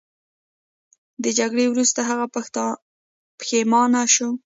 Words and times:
د 1.23 1.25
جګړې 1.37 1.65
وروسته 1.69 1.99
هغه 2.09 2.25
پښیمانه 3.41 4.01
شو. 4.13 4.29